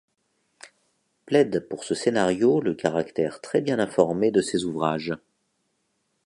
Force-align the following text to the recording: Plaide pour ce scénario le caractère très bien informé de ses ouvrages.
Plaide 1.27 1.67
pour 1.69 1.83
ce 1.83 1.93
scénario 1.93 2.59
le 2.59 2.73
caractère 2.73 3.39
très 3.39 3.61
bien 3.61 3.77
informé 3.77 4.31
de 4.31 4.41
ses 4.41 4.63
ouvrages. 4.65 5.13